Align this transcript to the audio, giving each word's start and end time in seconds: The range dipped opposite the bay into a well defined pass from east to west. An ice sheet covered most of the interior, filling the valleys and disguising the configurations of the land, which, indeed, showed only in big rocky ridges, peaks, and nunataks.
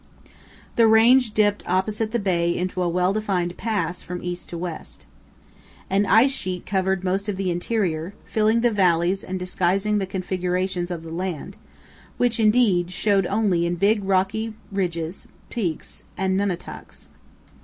The 0.77 0.87
range 0.87 1.35
dipped 1.35 1.61
opposite 1.67 2.09
the 2.09 2.17
bay 2.17 2.57
into 2.57 2.81
a 2.81 2.89
well 2.89 3.13
defined 3.13 3.55
pass 3.55 4.01
from 4.01 4.23
east 4.23 4.49
to 4.49 4.57
west. 4.57 5.05
An 5.91 6.07
ice 6.07 6.31
sheet 6.31 6.65
covered 6.65 7.03
most 7.03 7.29
of 7.29 7.37
the 7.37 7.51
interior, 7.51 8.15
filling 8.25 8.61
the 8.61 8.71
valleys 8.71 9.23
and 9.23 9.37
disguising 9.37 9.99
the 9.99 10.07
configurations 10.07 10.89
of 10.89 11.03
the 11.03 11.11
land, 11.11 11.55
which, 12.17 12.39
indeed, 12.39 12.89
showed 12.89 13.27
only 13.27 13.67
in 13.67 13.75
big 13.75 14.03
rocky 14.03 14.55
ridges, 14.71 15.27
peaks, 15.51 16.03
and 16.17 16.35
nunataks. 16.35 17.09